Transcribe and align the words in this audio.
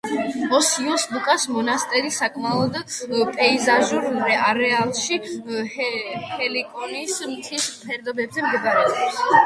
ოსიოს 0.59 1.03
ლუკას 1.15 1.43
მონასტერი 1.55 2.09
საკმაოდ 2.15 2.79
პეიზაჟურ 3.35 4.09
არეალში, 4.47 5.21
ჰელიკონის 5.75 7.23
მთის 7.37 7.73
ფერდობზე 7.85 8.47
მდებარეობს. 8.51 9.27